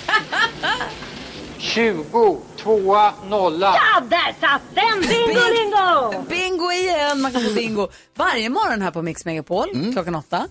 [1.58, 3.76] 20, tvåa, nolla.
[3.76, 5.02] Ja, där satt den!
[5.02, 6.26] Bingo, bingo!
[6.30, 7.22] Bingo igen!
[7.22, 10.48] Man kan få bingo varje morgon här på Mix Megapol klockan åtta.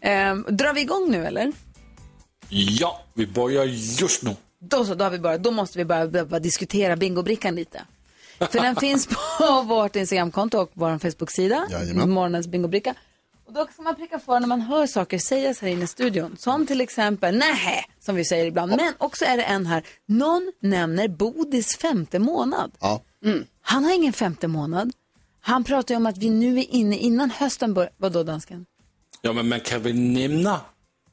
[0.00, 1.52] Eh, drar vi igång nu eller?
[2.50, 3.64] Ja, vi börjar
[4.00, 4.36] just nu.
[4.58, 5.42] Då så, då, har vi börjat.
[5.42, 7.82] då måste vi börja, börja, diskutera bingobrickan lite.
[8.38, 11.66] För den finns på vårt Instagramkonto och vår Facebook-sida.
[11.70, 12.10] Jajamän.
[12.10, 12.94] Morgonens bingobricka.
[13.46, 16.36] Och då ska man pricka för när man hör saker sägas här inne i studion.
[16.38, 18.76] Som till exempel, nej, som vi säger ibland.
[18.76, 22.72] Men också är det en här, någon nämner Bodis femte månad.
[22.80, 23.02] Ja.
[23.62, 24.92] Han har ingen femte månad.
[25.40, 28.66] Han pratar ju om att vi nu är inne, innan hösten börjar, vadå dansken?
[29.22, 30.60] Ja, men man kan väl nämna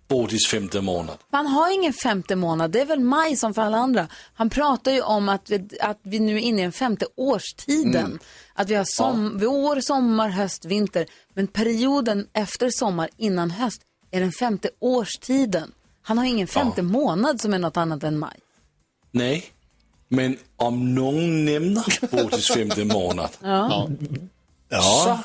[0.07, 1.17] Bodis femte månad.
[1.29, 4.07] Man har ingen femte månad, det är väl maj som för alla andra.
[4.33, 8.05] Han pratar ju om att vi, att vi nu är inne i den femte årstiden.
[8.05, 8.19] Mm.
[8.53, 11.05] Att vi har som, vår, sommar, höst, vinter.
[11.33, 15.71] Men perioden efter sommar, innan höst, är den femte årstiden.
[16.01, 18.39] Han har ingen femte månad som är något annat än maj.
[19.11, 19.45] Nej,
[20.07, 23.87] men om någon nämner Bodis femte månad Ja.
[25.03, 25.19] så,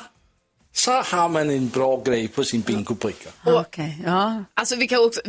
[0.73, 3.29] så har man en bra grej på sin bingobricka.
[3.45, 4.43] Okej, ja.
[4.53, 5.21] Alltså vi kan också,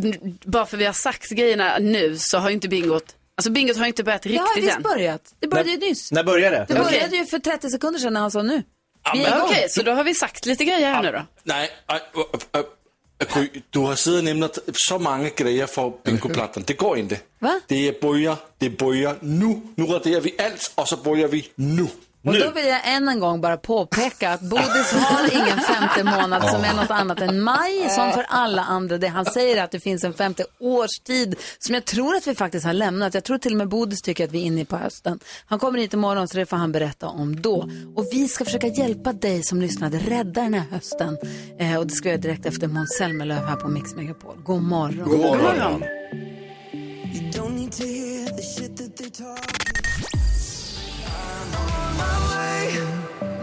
[0.44, 3.86] bara för vi har sagt grejerna nu så har ju inte bingot, alltså bingot har
[3.86, 4.82] inte börjat Det riktigt har visst än.
[4.82, 5.34] börjat.
[5.40, 6.12] Det började ju nyss.
[6.12, 6.66] När börjar det?
[6.68, 8.62] Det började ju för 30 sekunder sedan när han sa nu.
[9.14, 9.42] Ja.
[9.44, 11.22] Okej, så då har vi sagt lite grejer här nu då.
[11.42, 11.96] Nej, äh,
[12.60, 12.64] äh,
[13.34, 16.62] Gry, du har siddet och nämnt så många grejer för bingoplattan.
[16.66, 17.18] Det går inte.
[17.38, 17.60] Va?
[17.66, 19.60] Det är börja, det börjar nu.
[19.74, 21.86] Nu raderar vi allt och så börjar vi nu.
[22.24, 26.50] Och då vill jag än en gång bara påpeka att Bodis har ingen femte månad
[26.50, 28.98] som är något annat än maj, som för alla andra.
[28.98, 32.34] Det han säger är att det finns en femte årstid som jag tror att vi
[32.34, 33.14] faktiskt har lämnat.
[33.14, 35.18] Jag tror till och med Bodis tycker att vi är inne på hösten.
[35.46, 37.70] Han kommer hit imorgon så det får han berätta om då.
[37.96, 41.18] Och vi ska försöka hjälpa dig som lyssnade, rädda den här hösten.
[41.58, 44.36] Eh, och det ska göra direkt efter Måns Zelmerlöw här på Mix Megapol.
[44.44, 45.08] God morgon.
[45.08, 45.82] God morgon.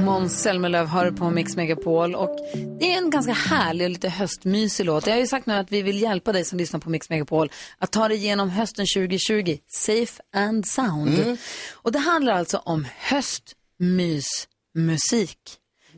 [0.05, 2.35] Måns Zelmerlöw hör på Mix Megapol och
[2.79, 5.07] det är en ganska härlig och lite höstmysig låt.
[5.07, 7.51] Jag har ju sagt nu att vi vill hjälpa dig som lyssnar på Mix Megapol
[7.77, 11.37] att ta dig igenom hösten 2020, safe and sound.
[11.71, 15.37] Och det handlar alltså om höstmysmusik.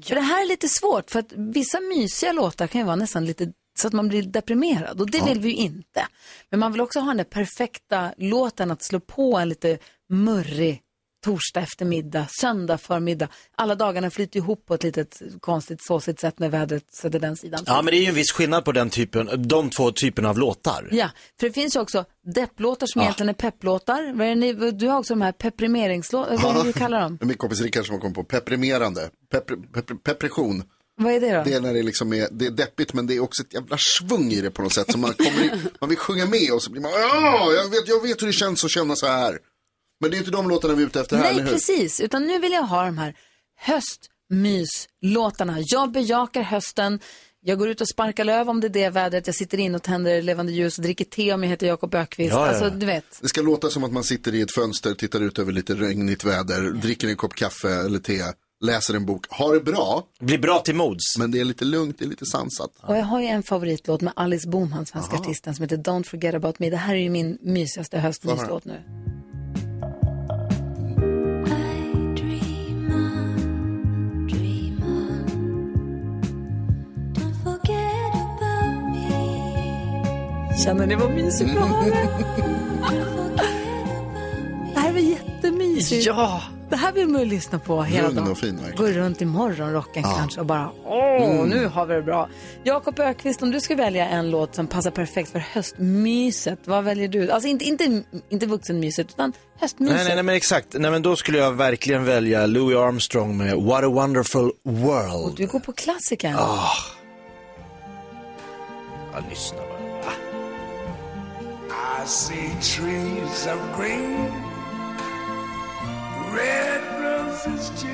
[0.05, 3.25] För det här är lite svårt för att vissa mysiga låtar kan ju vara nästan
[3.25, 6.07] lite så att man blir deprimerad och det vill vi ju inte.
[6.49, 9.77] Men man vill också ha den där perfekta låten att slå på en lite
[10.09, 10.81] murrig
[11.23, 13.27] torsdag eftermiddag, söndag förmiddag.
[13.55, 17.63] Alla dagarna flyter ihop på ett litet konstigt såsigt sätt när vädret sätter den sidan.
[17.65, 20.37] Ja, men det är ju en viss skillnad på den typen, de två typerna av
[20.37, 20.89] låtar.
[20.91, 21.09] Ja,
[21.39, 22.05] för det finns ju också
[22.35, 24.13] depplåtar som egentligen är pepplåtar.
[24.13, 27.01] Vad är det ni, du har också de här peprimeringslåtar, vad är det du kallar
[27.01, 27.17] dem?
[27.21, 29.09] Min kompis Rickard som har kommit på peprimerande.
[29.31, 30.63] Pepre, pepre, pepression.
[30.95, 31.43] Vad är det då?
[31.43, 33.77] Det är när det liksom är, det är deppigt men det är också ett jävla
[33.77, 34.91] svung i det på något sätt.
[34.91, 37.87] Så man, kommer i, man vill sjunga med och så blir man, ja, jag vet,
[37.87, 39.39] jag vet hur det känns att känna så här.
[40.03, 41.51] Men det är inte de låtarna vi är ute efter här, Nej, eller hur?
[41.51, 41.99] precis.
[42.01, 43.15] Utan nu vill jag ha de här
[43.59, 45.57] höstmyslåtarna.
[45.59, 46.99] Jag bejakar hösten.
[47.45, 49.27] Jag går ut och sparkar löv om det är det vädret.
[49.27, 52.33] Jag sitter in och tänder levande ljus och dricker te om jag heter Jakob Ökvist.
[52.33, 52.49] Ja, ja, ja.
[52.49, 53.19] Alltså, du vet.
[53.21, 56.23] Det ska låta som att man sitter i ett fönster, tittar ut över lite regnigt
[56.23, 58.21] väder, dricker en kopp kaffe eller te,
[58.63, 60.03] läser en bok, har det bra.
[60.19, 61.17] Blir bra till mods.
[61.19, 62.71] Men det är lite lugnt, det är lite sansat.
[62.81, 66.35] Och jag har ju en favoritlåt med Alice Boman, svenska artisten, som heter Don't forget
[66.35, 66.69] about me.
[66.69, 68.81] Det här är ju min mysigaste höstmyslåt nu.
[80.63, 81.91] Känner ni vad mysigt jag har det?
[84.73, 86.05] Det här var jättemysigt.
[86.05, 86.41] Ja.
[86.69, 88.35] Det här vill man ju lyssna på hela Lugn dagen.
[88.35, 88.59] fin.
[88.77, 90.15] Gå runt i morgonrocken Ja.
[90.17, 91.49] kanske och bara åh, Mm.
[91.49, 92.29] nu har vi det bra.
[92.63, 97.07] Jakob Ökvist, om du ska välja en låt som passar perfekt för höstmyset, vad väljer
[97.07, 97.31] du?
[97.31, 99.95] Alltså inte, inte, inte vuxenmyset, utan höstmyset.
[99.95, 100.67] Nej, nej, nej, men exakt.
[100.73, 105.13] Nej, men då skulle jag verkligen välja Louis Armstrong med What a wonderful world.
[105.25, 106.35] Och du går på klassikern.
[106.35, 106.67] Ah.
[109.13, 109.72] Ja, lyssna bara.
[112.03, 114.29] I see trees of green,
[116.35, 117.87] red roses too.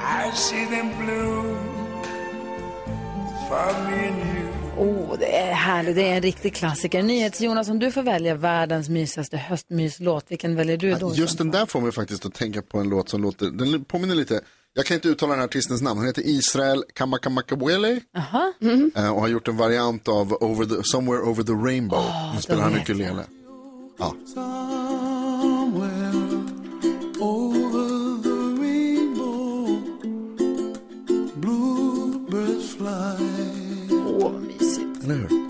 [0.00, 1.56] I see them bloom
[3.48, 4.46] for me and you.
[4.78, 7.02] Oh, det är härligt, det är en riktig klassiker.
[7.02, 11.14] NyhetsJonas, om du får välja världens mysigaste höstmyslåt, vilken väljer du då?
[11.14, 14.14] Just den där får mig faktiskt att tänka på en låt som låter, den påminner
[14.14, 14.40] lite,
[14.76, 18.52] jag kan inte uttala den här artistens namn, han heter Israel Kamakamakawele Aha.
[18.96, 22.04] eh, och har gjort en variant av over the, Somewhere Over the Rainbow.
[22.34, 23.24] nu spelar han ukulele.
[23.98, 24.14] Ja.
[27.20, 27.54] Åh,
[34.20, 35.04] vad mysigt.
[35.04, 35.45] Eller hur?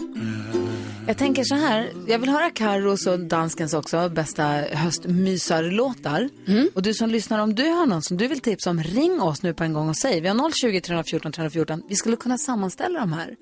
[1.06, 4.42] Jag tänker så här, jag vill höra Carros och danskens också bästa
[4.72, 6.28] höstmysarlåtar.
[6.74, 9.42] Och du som lyssnar, om du har någon som du vill tipsa om, ring oss
[9.42, 10.20] nu på en gång och säg.
[10.20, 11.82] Vi har 020 314 314.
[11.88, 13.34] Vi skulle kunna sammanställa de här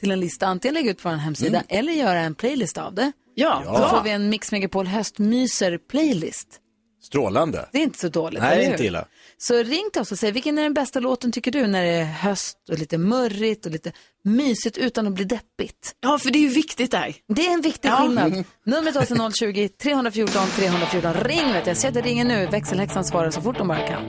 [0.00, 3.12] till en lista, antingen lägga ut på vår hemsida eller göra en playlist av det.
[3.34, 6.58] Ja, Då får vi en Mix Megapol höstmyser-playlist.
[7.02, 7.68] Strålande.
[7.72, 8.72] Det är inte så dåligt, Nej, eller hur?
[8.72, 9.04] inte illa.
[9.38, 11.90] Så ring till oss och säg, vilken är den bästa låten tycker du när det
[11.90, 13.92] är höst och lite murrigt och lite
[14.24, 15.94] mysigt utan att bli deppigt?
[16.00, 17.14] Ja, för det är ju viktigt där.
[17.28, 17.96] Det är en viktig Ja.
[18.02, 18.44] skillnad.
[18.66, 21.14] Numret till oss är 020 314 314.
[21.14, 22.46] Ring vet jag, jag ser att det ringer nu.
[22.46, 24.02] Växelhäxan svarar så fort de bara kan.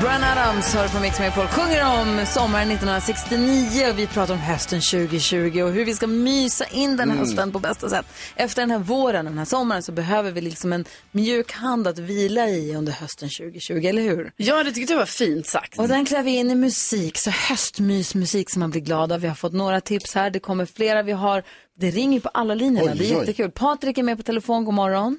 [0.00, 4.80] Brian Adams hör på Mix Megapol, sjunger om sommaren 1969 och vi pratar om hösten
[4.80, 7.18] 2020 och hur vi ska mysa in den här Mm.
[7.18, 8.06] hösten på bästa sätt.
[8.36, 11.98] Efter den här våren, den här sommaren så behöver vi liksom en mjuk hand att
[11.98, 14.32] vila i under hösten 2020, eller hur?
[14.36, 15.78] Ja, det tyckte jag var fint sagt.
[15.78, 19.20] Och den klär vi in i musik, så höstmysmusik som man blir glad av.
[19.20, 21.02] Vi har fått några tips här, det kommer flera.
[21.02, 21.42] Vi har,
[21.80, 23.20] det ringer på alla linjerna, Oj, det är oj.
[23.20, 23.50] jättekul.
[23.50, 25.18] Patrik är med på telefon, god morgon.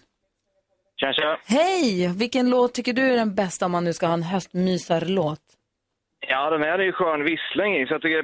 [0.99, 1.39] Tja, tja.
[1.45, 2.07] Hej!
[2.17, 5.39] Vilken låt tycker du är den bästa om man nu ska ha en höstmysarlåt?
[6.27, 8.23] Ja, den här är ju skön vissling i, så jag tycker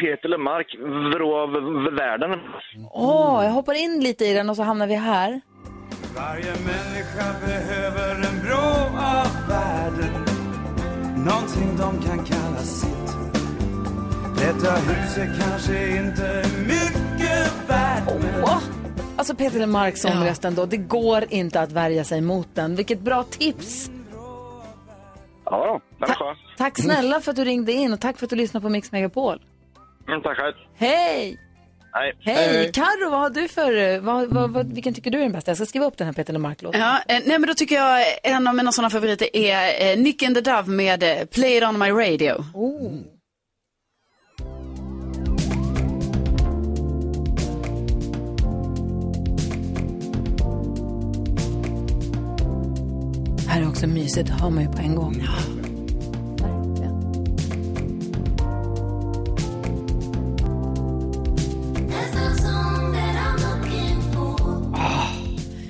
[0.00, 0.74] Peter Lemark
[1.14, 1.50] vrå av
[1.94, 2.40] världen.
[2.92, 5.40] Åh, jag hoppar in lite i den och så hamnar vi här.
[6.16, 10.24] Varje människa behöver en vrå av världen
[11.16, 13.16] Någonting de kan kalla sitt
[14.38, 18.83] Detta hus är kanske inte mycket värt men Åh!
[19.16, 22.76] Alltså Peter Lemark sångrösten då, det går inte att värja sig mot den.
[22.76, 23.90] Vilket bra tips!
[25.44, 26.36] Ja, den är skön.
[26.56, 28.92] Tack snälla för att du ringde in och tack för att du lyssnade på Mix
[28.92, 29.40] Megapol.
[30.08, 30.54] Mm, tack själv.
[30.76, 31.38] Hej!
[31.92, 32.12] Hej.
[32.20, 32.72] Hej!
[32.72, 35.50] Carro, vad har du för, vad, vad, vad, vilken tycker du är den bästa?
[35.50, 36.80] Jag ska skriva upp den här Peter Lemark-låten.
[36.80, 39.98] Ja, eh, nej men då tycker jag eh, en av mina sådana favoriter är eh,
[39.98, 42.44] Nick and the Dove med eh, Play It On My Radio.
[42.54, 43.13] Oh.
[53.62, 55.24] Är också mysigt, det hör man ju på en gång.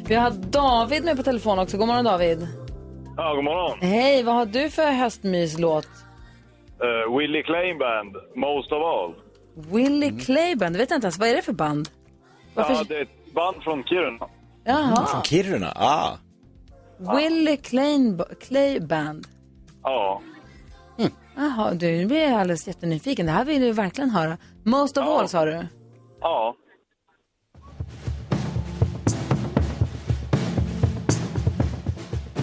[0.06, 1.76] Vi har David med på telefon också.
[1.76, 2.48] God morgon David.
[3.16, 3.78] Ja, god morgon.
[3.80, 5.88] Hej, vad har du för höstmyslåt?
[6.82, 9.14] Uh, Willie Klein Band, Most of All.
[9.56, 11.18] Willie Clayband, det vet jag inte ens.
[11.18, 11.88] Vad är det för band?
[12.54, 12.74] Varför?
[12.74, 14.26] Ja, det är ett band från Kiruna.
[14.64, 15.06] Jaha.
[15.06, 15.72] Från Kiruna?
[15.76, 16.18] Ah.
[16.98, 19.26] Willie Clay, Clay Band.
[19.82, 20.20] Ja.
[21.36, 23.26] Jaha, du, nu blir jag alldeles jättenyfiken.
[23.26, 24.36] Det här vill du verkligen höra.
[24.64, 25.66] Most of all sa du?
[26.20, 26.54] Ja.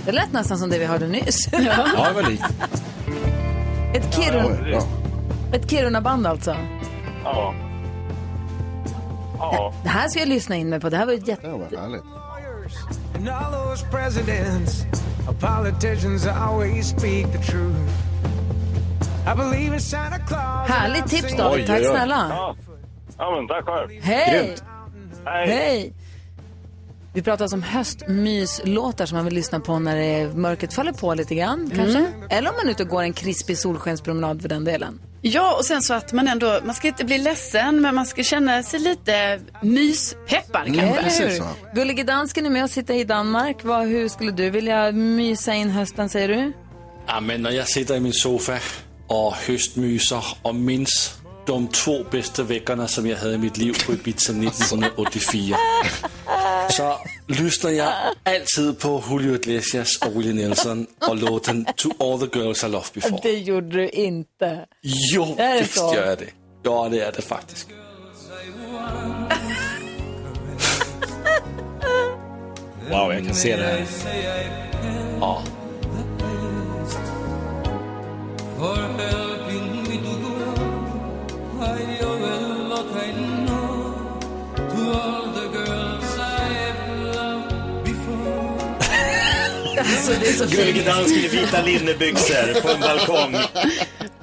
[0.05, 1.49] Det lät nästan som det vi hörde nyss.
[1.53, 2.43] Ja, det var likt.
[3.95, 4.81] Ett Kiruna,
[5.53, 6.55] ett Kiruna-band alltså.
[7.23, 7.53] Ja.
[9.37, 9.73] Ja.
[9.83, 10.89] Det här ska jag lyssna in mig på.
[10.89, 11.47] Det här var ju jätte...
[11.47, 12.03] Det var härligt.
[13.15, 14.85] And all those presidents
[15.27, 17.75] or politicians always speak the truth
[19.25, 22.27] I believe in Santa Claus Härligt tips David, tack snälla.
[22.29, 22.55] Ja.
[23.17, 23.89] ja, men tack själv.
[24.01, 24.45] Hej!
[24.45, 24.63] Grymt.
[25.25, 25.47] Hej.
[25.47, 25.93] Hej!
[27.13, 31.13] Vi pratar alltså om höstmyslåtar som man vill lyssna på när det mörkret faller på
[31.13, 32.11] lite grann, kanske.
[32.29, 35.01] Eller om man är ute och går en krispig solskenspromenad för den delen.
[35.21, 38.23] Ja, och sen så att man ändå, man ska inte bli ledsen, men man ska
[38.23, 41.43] känna sig lite myspeppad kanske.
[41.75, 43.57] Gullige dansken är med och sitter i Danmark.
[43.63, 46.51] Vad, hur skulle du vilja mysa in hösten, säger du?
[47.07, 48.57] Ja, men när jag sitter i min sofa
[49.07, 51.13] och höstmyser och minns,
[51.45, 55.55] de två bästa veckorna som jag hade i mitt liv på Ibiza 1984
[56.71, 62.39] så lyssnar jag alltid på Julio Iglesias och Willie Nelson och låten To All The
[62.39, 63.19] Girls I Loved Before.
[63.23, 64.65] Det gjorde du inte.
[64.81, 65.93] Jo, det visst så?
[65.95, 66.29] gör jag det.
[66.63, 67.67] Ja, det är det faktiskt.
[72.89, 73.85] Wow, jag kan se det här.
[75.19, 75.41] Ja.
[90.11, 93.35] Alltså, det är så Gullige dansken i vita linnebyxor på en balkong.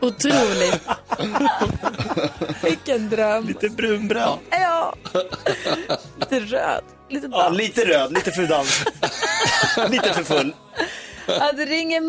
[0.00, 0.80] Otroligt.
[2.62, 3.46] Vilken dröm.
[3.46, 4.40] Lite brunbrand.
[4.50, 4.94] Ja.
[6.20, 6.82] Lite röd.
[7.10, 8.84] Lite Ja, lite röd, lite för dans.
[9.90, 10.54] lite för full.
[11.26, 12.00] Ja, det ringer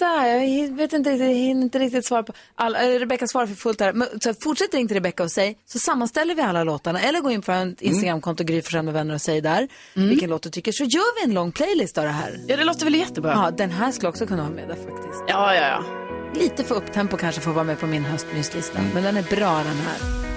[0.00, 0.28] massa.
[0.28, 2.32] Jag vet inte riktigt, jag hinner inte riktigt svara på.
[2.54, 3.92] All, äh, Rebecka svarar för fullt här.
[3.92, 7.00] Men, så fortsätt ringa till Rebecka och säg, så sammanställer vi alla låtarna.
[7.00, 10.42] Eller gå in på en Instagramkonto, Gry Forssell med vänner och säg där vilken låt
[10.42, 10.72] du tycker.
[10.72, 12.40] Så gör vi en lång playlist av det här.
[12.48, 13.32] Ja, det låter väl jättebra.
[13.32, 15.24] Ja, den här skulle också kunna vara med där faktiskt.
[15.28, 15.84] Ja, ja, ja.
[16.40, 18.78] Lite för upptempo kanske får vara med på min höstmyslista.
[18.94, 20.29] Men den är bra den här.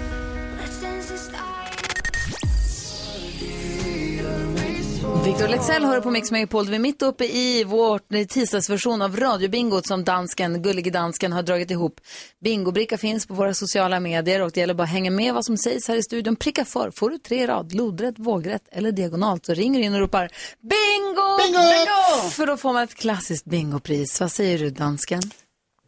[5.26, 6.70] Victor Lexell hör på Mix Megapol.
[6.70, 11.72] Vi är mitt uppe i vår tisdagsversion av radiobingot som dansken, gullige dansken har dragit
[11.72, 12.02] ihop.
[12.44, 15.58] Bingobricka finns på våra sociala medier och det gäller bara att hänga med vad som
[15.58, 16.36] sägs här i studion.
[16.36, 16.92] Pricka för.
[16.92, 20.30] Får du tre rad, lodrätt, vågrätt eller diagonalt så ringer du in och ropar
[20.62, 21.38] bingo!
[21.38, 22.30] Bingo!
[22.30, 24.22] För då får man ett klassiskt bingopris.
[24.22, 25.22] Vad säger du dansken?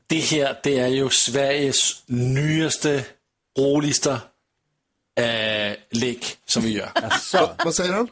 [0.08, 3.04] Det här, det är ju Sveriges nyaste,
[3.60, 4.12] roligaste
[5.19, 6.89] äh, lek som vi gör.
[7.65, 8.08] Vad säger han?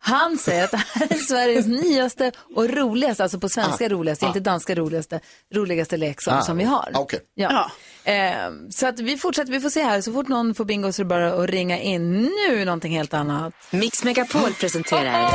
[0.00, 4.40] Han säger att det här är Sveriges nyaste och roligaste, alltså på svenska roligaste, inte
[4.40, 5.20] danska roligaste,
[5.54, 6.90] roligaste lek som, Ah, som vi har.
[6.94, 7.20] okej.
[7.34, 7.70] Ja.
[8.04, 11.02] Eh, så att vi fortsätter, vi får se här, så fort någon får bingo så
[11.02, 12.12] är det bara att ringa in.
[12.48, 13.54] Nu någonting helt annat.
[13.70, 15.30] Mix Megapol presenterar!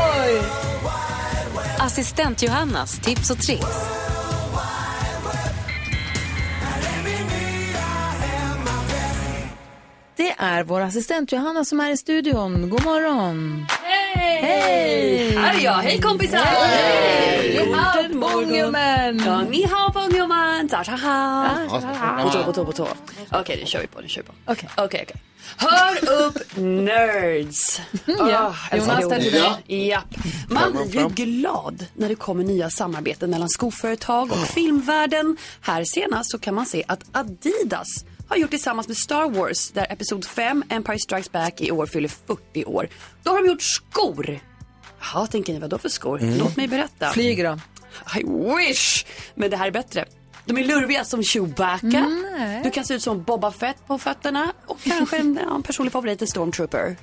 [1.79, 4.02] Assistent Johannas tips och tricks.
[10.23, 12.69] Det är vår assistent Johanna som är i studion.
[12.69, 13.65] God morgon!
[13.83, 14.41] Hej!
[14.41, 15.36] Hej!
[15.36, 15.73] Här är jag.
[15.73, 16.38] Hej kompisar!
[16.38, 17.57] Hej!
[17.95, 19.21] Hej, Bongeman!
[19.25, 20.67] Ja, ni har Bongeman.
[20.69, 21.49] Ta ta ha.
[21.69, 22.19] Ja.
[22.23, 22.88] På tå, på tå, på tå.
[23.31, 24.01] Okej, nu kör vi på.
[24.01, 24.33] Nu kör vi på.
[24.45, 24.69] Okej.
[24.77, 25.21] Okej, okej.
[25.57, 27.81] Hör upp nerds!
[28.05, 29.12] Ja, Ah, Jonas, ord.
[29.12, 29.88] dig.
[29.88, 30.01] Ja.
[30.49, 35.38] Man blir ju glad när det kommer nya samarbeten mellan skoföretag och filmvärlden.
[35.62, 39.87] Här senast så kan man se att Adidas har gjort tillsammans med Star Wars där
[39.89, 42.89] Episod 5, Empire Strikes Back i år fyller 40 år.
[43.23, 44.39] Då har de gjort skor.
[44.99, 46.21] Jaha, tänker ni, vad då för skor?
[46.21, 46.37] Mm.
[46.37, 47.09] Låt mig berätta.
[47.09, 47.59] Flyger då?
[48.19, 49.05] I wish!
[49.35, 50.05] Men det här är bättre.
[50.45, 52.07] De är lurviga som Chewbacca.
[52.63, 54.53] Du kan se ut som Boba Fett på fötterna.
[54.65, 56.95] Och kanske en, ja, en personlig favorit, en Stormtrooper.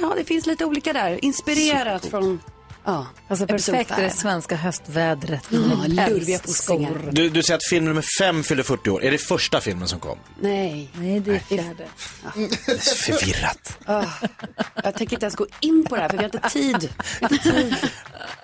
[0.00, 1.24] Ja, det finns lite olika där.
[1.24, 2.40] Inspirerat från...
[2.84, 5.48] Ja, Alltså perfekt i det svenska höstvädret.
[5.50, 7.10] Ja, Jag lurviga skor.
[7.12, 9.04] Du, du säger att film nummer fem fyller 40 år.
[9.04, 10.18] Är det första filmen som kom?
[10.40, 10.90] Nej.
[10.94, 11.86] Nej, det är fjärde.
[12.80, 13.78] Förvirrat.
[13.86, 14.04] Ah,
[14.84, 16.88] jag tänker inte ens gå in på det här för vi har inte tid.
[17.20, 17.76] Vi har inte tid.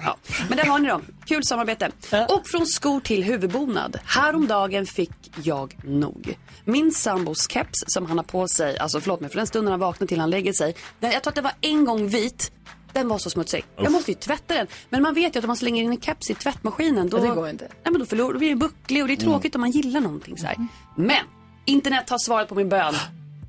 [0.01, 0.16] Ja.
[0.48, 1.03] Men där har ni dem.
[1.27, 1.90] Kul samarbete.
[2.29, 3.98] Och från skor till huvudbonad.
[4.05, 5.11] Häromdagen fick
[5.42, 6.38] jag nog.
[6.64, 9.81] Min sambos keps som han har på sig, alltså förlåt mig, för den stunden han
[9.81, 10.74] vaknar till han lägger sig.
[11.01, 12.53] Den, jag tror att den var en gång vit.
[12.92, 13.64] Den var så smutsig.
[13.77, 14.66] Jag måste ju tvätta den.
[14.90, 17.22] Men man vet ju att om man slänger in en keps i tvättmaskinen då, Ja,
[17.22, 17.64] det går inte.
[17.64, 20.01] Nej, men då, förlorar, då blir den bucklig och det är tråkigt om man gillar
[20.01, 20.57] någonting så här.
[20.96, 21.24] Men
[21.64, 22.94] internet har svarat på min bön.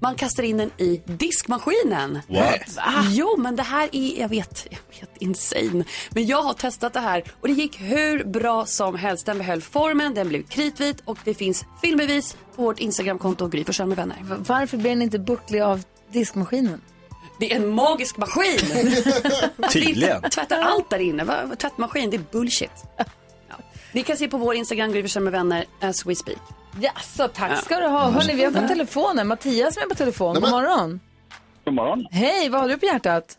[0.01, 2.19] Man kastar in den i diskmaskinen.
[2.27, 2.75] What?
[2.75, 2.83] Va?
[3.09, 5.83] Jo, men det här är, jag vet, jag vet, insane.
[6.09, 9.25] Men jag har testat det här och det gick hur bra som helst.
[9.25, 13.97] Den behöll formen, den blev kritvit och det finns filmbevis på vårt Instagramkonto Gry med
[13.97, 14.17] vänner.
[14.47, 16.81] Varför blir den inte bucklig av diskmaskinen?
[17.39, 18.59] Det är en magisk maskin!
[19.73, 20.21] Tydligen.
[20.23, 21.23] Vi tvättar allt där inne.
[21.23, 21.35] Va?
[21.57, 22.71] Tvättmaskin, det är bullshit.
[22.97, 23.55] Ja.
[23.91, 26.37] Ni kan se på vår Instagram Gry Forssell med vänner as we speak.
[26.81, 28.09] Ja, så tack ska du ha.
[28.09, 29.27] Hörni, vi har fått telefonen.
[29.27, 30.33] Mattias som är på telefon.
[30.33, 30.99] God morgon.
[31.65, 32.07] God morgon.
[32.11, 33.37] Hej, vad har du på hjärtat?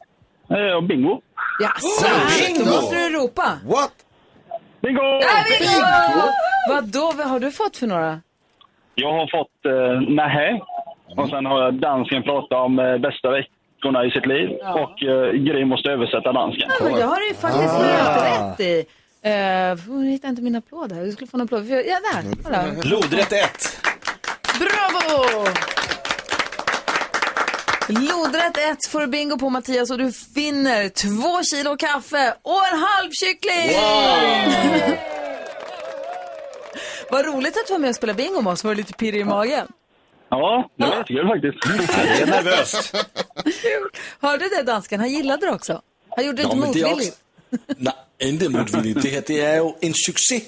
[0.50, 1.20] Eh, bingo.
[1.60, 2.06] Jaså,
[2.38, 2.64] bingo.
[2.64, 3.58] då måste du ropa.
[3.64, 3.92] What?
[4.82, 5.02] Bingo!
[5.02, 6.26] Ja, bingo!
[6.68, 8.20] Vadå, vad har du fått för några?
[8.94, 10.60] Jag har fått eh, nähä.
[11.16, 13.28] Och sen har jag dansken pratat om eh, bästa
[13.80, 14.48] veckorna i sitt liv.
[14.74, 16.70] Och eh, Gry måste översätta dansken.
[16.78, 17.82] Ja, men det har du ju faktiskt Ah.
[17.82, 18.86] helt rätt i.
[19.26, 21.04] Uh, jag hittar inte min applåd här.
[21.04, 21.66] Du skulle få en applåd.
[21.66, 22.42] Ja, där.
[22.44, 22.64] Kolla.
[22.84, 23.80] Lodrätt 1.
[24.58, 25.46] Bravo!
[27.88, 32.78] Lodrätt 1 får du bingo på Mattias och du finner två kilo kaffe och en
[32.78, 33.76] halv kyckling!
[37.10, 38.64] Vad roligt att du var med och spelade bingo med oss.
[38.64, 39.66] Var du lite pirrig i magen?
[40.30, 41.62] Ja, det var jättekul faktiskt.
[41.62, 42.94] Det är nervöst.
[44.20, 45.00] Hörde du det dansken?
[45.00, 45.82] Han gillade det också.
[46.16, 47.18] Han gjorde det Ja, inte men det är motvilligt.
[47.76, 47.94] Nej,
[48.30, 49.02] inte motvilligt.
[49.02, 50.40] Det här det är ju en succé.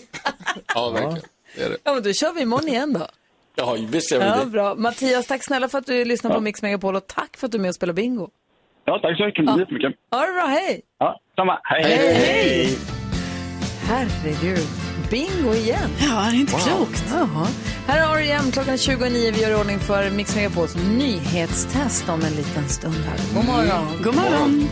[0.74, 1.18] Ja, verkligen.
[1.56, 1.76] Det är det.
[1.84, 3.06] Ja, men då kör vi imorgon igen då.
[3.54, 4.46] Ja, visst gör vi Ja, det.
[4.46, 4.74] bra.
[4.74, 7.58] Mattias, tack snälla för att du lyssnar på Mix Megapol och tack för att du
[7.58, 8.28] är med och spelar bingo.
[8.84, 9.58] Ja, tack så mycket.
[9.58, 9.92] jättemycket.
[10.10, 10.80] Ha det bra, hej!
[10.98, 11.60] Ja, samma.
[11.62, 11.82] Hej.
[11.82, 12.78] Hej, hej!
[13.88, 14.66] Herregud.
[15.12, 15.90] Bingo igen.
[15.98, 17.04] Ja, det är inte klokt.
[17.10, 17.46] Jaha.
[17.86, 18.50] Här är R.E.M.
[18.52, 19.32] Klockan är 29.
[19.34, 23.34] Vi gör ordning för Mix Megapols nyhetstest om en liten stund här.
[23.34, 24.02] God morgon.
[24.02, 24.68] God morgon.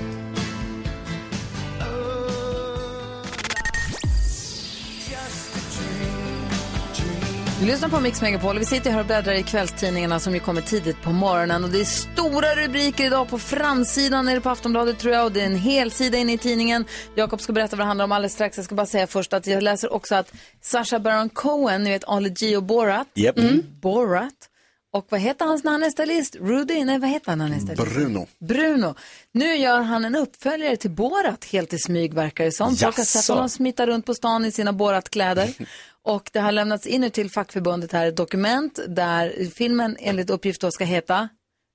[7.60, 10.60] Vi lyssnar på Mix Megapol vi sitter här och bläddrar i kvällstidningarna som ju kommer
[10.60, 11.64] tidigt på morgonen.
[11.64, 15.40] Och det är stora rubriker idag på framsidan nere på Aftonbladet tror jag och det
[15.40, 16.84] är en hel sida inne i tidningen.
[17.14, 18.56] Jakob ska berätta vad det handlar om alldeles strax.
[18.56, 22.04] Jag ska bara säga först att jag läser också att Sacha Baron Cohen, ni vet
[22.04, 23.08] Ali G och Borat.
[23.14, 23.38] Japp.
[23.38, 23.62] Mm.
[23.82, 24.50] Borat.
[24.92, 26.36] Och vad heter hans när han är stylist?
[26.36, 26.84] Rudy?
[26.84, 27.94] Nej, vad heter han när han är stylist?
[27.94, 28.26] Bruno.
[28.38, 28.94] Bruno.
[29.32, 32.76] Nu gör han en uppföljare till Borat helt i smyg verkar det som.
[32.76, 35.54] Folk har sett honom smita runt på stan i sina Borat-kläder.
[36.04, 40.70] Och det har lämnats in till fackförbundet här ett dokument där filmen enligt uppgift då
[40.70, 41.28] ska heta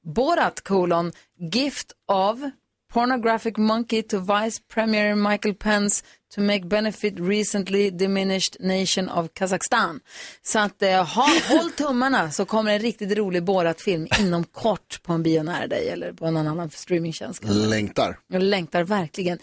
[0.05, 1.11] Borat colon
[1.53, 2.39] Gift of
[2.93, 6.03] Pornographic Monkey to Vice Premier Michael Pence
[6.35, 9.99] to make benefit recently diminished nation of Kazakstan.
[10.41, 15.13] Så att eh, ha, håll tummarna så kommer en riktigt rolig Borat-film inom kort på
[15.13, 17.43] en bio nära dig eller på någon annan streamingtjänst.
[17.43, 18.19] Längtar.
[18.27, 19.39] Jag längtar verkligen.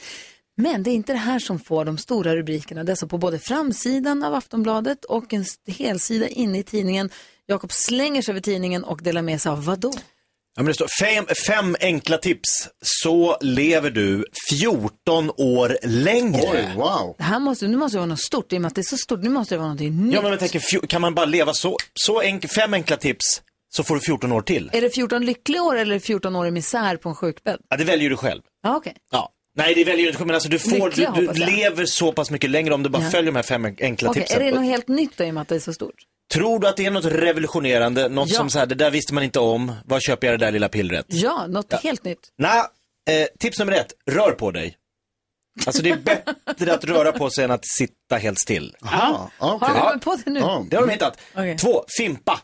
[0.57, 2.85] Men det är inte det här som får de stora rubrikerna.
[2.85, 7.11] Det är alltså på både framsidan av Aftonbladet och en helsida inne i tidningen.
[7.47, 9.93] Jakob slänger sig över tidningen och delar med sig av vadå?
[10.55, 16.43] Ja, men det står fem, fem enkla tips, så lever du 14 år längre.
[16.53, 17.15] Oj, wow.
[17.19, 18.83] Det här måste, nu måste det vara något stort i och med att det är
[18.83, 19.23] så stort.
[19.23, 20.15] Nu måste det vara någonting nytt.
[20.15, 23.43] Ja, men jag tänker, kan man bara leva så, så enk, fem enkla tips,
[23.75, 24.71] så får du 14 år till.
[24.73, 27.61] Är det 14 lyckliga år eller 14 år i misär på en sjukbädd?
[27.69, 28.43] Ja, det väljer du själv.
[28.63, 28.97] Ja, okej.
[29.13, 29.33] Ja.
[29.55, 32.31] Nej, det väljer du inte, men alltså du, får, Lyckliga, du, du lever så pass
[32.31, 33.11] mycket längre om du bara Ja.
[33.11, 34.41] följer de här fem enkla Okej, tipsen.
[34.43, 35.95] är det något helt nytt då i och med att det är så stort?
[36.33, 38.37] Tror du att det är något revolutionerande, något Ja.
[38.37, 40.69] som så här, det där visste man inte om, vad köper jag det där lilla
[40.69, 41.07] pillret?
[41.09, 42.29] Ja, något helt nytt.
[42.39, 42.63] Nej,
[43.11, 44.77] eh, tips nummer ett, rör på dig.
[45.67, 48.77] Alltså det är bättre att röra på sig än att sitta helt still.
[48.83, 49.69] Aha, Har okej.
[49.75, 50.41] du kommit på det nu?
[50.41, 50.65] Ja.
[50.71, 51.19] Det har de hittat.
[51.35, 51.59] Okej.
[51.59, 52.41] Två, fimpa.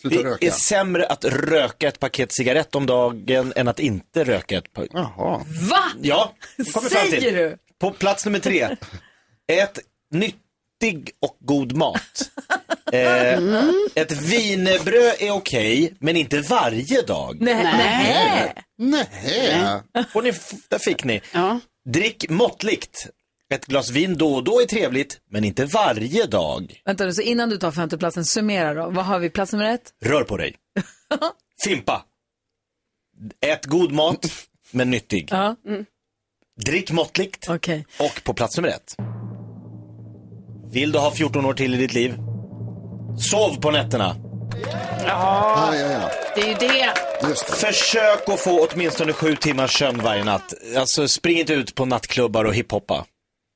[0.00, 0.46] Sluta Det röka.
[0.46, 4.90] är sämre att röka ett paket cigarett om dagen än att inte röka ett paket.
[4.94, 5.44] Jaha.
[5.70, 5.82] Va?
[6.02, 7.20] Ja, kommer fram till.
[7.20, 7.56] Säger du?
[7.80, 8.76] På plats nummer tre,
[9.52, 9.78] ät
[10.12, 12.00] nyttig och god mat.
[12.92, 13.38] Eh,
[13.94, 17.36] Ett wienerbröd är okej, men inte varje dag.
[17.40, 18.54] Nej.
[18.78, 19.02] Nej.
[19.14, 19.80] Nej.
[20.14, 20.32] Och ni,
[20.68, 21.20] där fick ni.
[21.88, 23.06] Drick måttligt.
[23.54, 26.82] Ett glas vin då och då är trevligt, men inte varje dag.
[26.84, 28.90] Vänta nu, så innan du tar femteplatsen, summera då.
[28.90, 29.30] Vad har vi?
[29.30, 29.82] Plats nummer ett?
[30.04, 30.54] Rör på dig.
[31.64, 32.04] Fimpa.
[33.46, 34.26] Ät god mat,
[34.70, 35.28] men nyttig.
[35.30, 35.56] Ja.
[36.66, 37.46] Drick måttligt.
[37.48, 37.86] Okej.
[37.98, 38.94] Och på plats nummer ett.
[40.72, 42.14] Vill du ha 14 år till i ditt liv?
[43.18, 44.16] Sov på nätterna.
[45.06, 46.10] Ja, ja, ja.
[46.34, 46.94] Det är ju det.
[47.28, 47.52] Just det.
[47.52, 50.54] Försök att få åtminstone sju timmars sömn varje natt.
[50.76, 53.06] Alltså spring inte ut på nattklubbar och hiphoppa.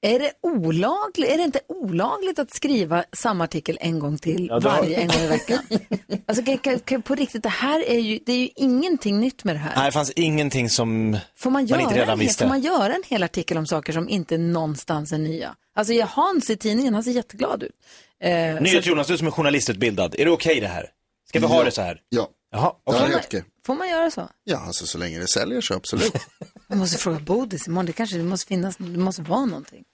[0.04, 1.30] Är det olagligt?
[1.30, 5.16] Är det inte olagligt att skriva samma artikel en gång till Ja, varje en gång
[5.20, 5.58] i veckan?
[6.26, 9.44] alltså kan, kan, kan, på riktigt, det här är ju, det är ju ingenting nytt
[9.44, 9.76] med det här.
[9.76, 12.44] Nej, det fanns ingenting som Får man, göra inte redan en, hel- visste.
[12.44, 15.54] får man göra en hel artikel om saker som inte någonstans är nya?
[15.74, 17.72] Alltså jag Hans i tidningen, han ser jätteglad ut.
[18.20, 20.86] Eh, så- NyhetsJonas, du som är journalistutbildad, är det okej det här?
[21.28, 21.64] Ska vi ha Ja.
[21.64, 22.00] det så här?
[22.08, 22.28] Ja.
[22.52, 23.44] Jaha, är helt okej.
[23.66, 24.28] Får man göra så?
[24.44, 26.12] Ja, alltså så länge det säljer så absolut.
[26.68, 29.84] Jag måste fråga Bodis imorgon, det kanske det måste finnas, det måste vara någonting.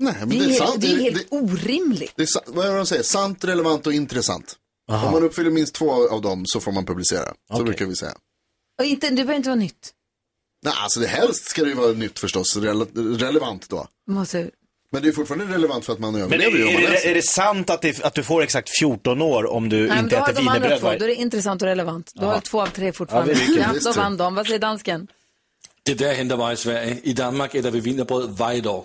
[0.00, 0.80] Nej, men Det det är, är helt, sant.
[0.80, 2.12] det är helt det, orimligt.
[2.16, 3.02] det är, vad är det de säger?
[3.02, 4.56] Sant, relevant och intressant.
[4.92, 7.34] Om man uppfyller minst två av dem så får man publicera.
[7.56, 8.12] Så brukar vi säga.
[8.78, 9.90] Och inte, det behöver inte vara nytt.
[10.64, 13.86] Nej, alltså det helst ska det ju vara nytt förstås, rele- relevant då.
[14.10, 14.50] Måste,
[14.92, 17.14] Men det är fortfarande relevant för att man Men är, överlever ju är, det, är
[17.14, 20.20] det sant att, det, att du får exakt 14 år om du nej, inte då
[20.22, 22.10] har äter de andra wienerbröd två, då är det intressant och relevant.
[22.14, 22.40] Då har Jaha.
[22.44, 23.32] du två av tre fortfarande.
[23.32, 24.34] Ja, det är Ja, då vann de.
[24.34, 25.06] Vad säger dansken?
[25.82, 26.98] Det där händer bara i Sverige.
[27.02, 28.84] I Danmark äter vi wienerbröd varje dag.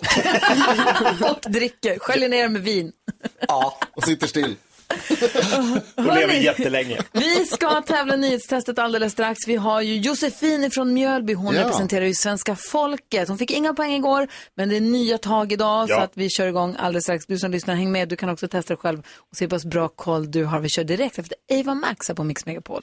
[1.30, 2.92] och dricker, sköljer ner med vin.
[3.48, 3.78] Ja.
[3.96, 4.54] Och sitter still.
[5.96, 6.98] Och lever jättelänge.
[7.12, 9.38] Vi ska tävla nyhetstestet alldeles strax.
[9.46, 11.32] Vi har ju Josefin från Mjölby.
[11.34, 11.60] Hon Ja.
[11.64, 13.28] representerar ju svenska folket.
[13.28, 16.00] Hon fick inga poäng igår, men det är nya tag idag så Ja.
[16.02, 17.26] att vi kör igång alldeles strax.
[17.26, 18.08] Du som lyssnar, häng med.
[18.08, 18.98] Du kan också testa dig själv
[19.30, 20.60] och se hur pass bra koll du har.
[20.60, 22.82] Vi kör direkt efter Ava Max här på Mix Megapol.